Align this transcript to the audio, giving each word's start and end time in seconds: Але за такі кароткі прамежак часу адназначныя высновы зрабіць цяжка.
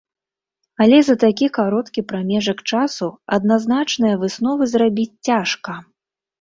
Але 0.85 0.97
за 1.09 1.15
такі 1.23 1.49
кароткі 1.57 2.05
прамежак 2.13 2.65
часу 2.73 3.11
адназначныя 3.39 4.15
высновы 4.25 4.63
зрабіць 4.75 5.13
цяжка. 5.33 5.81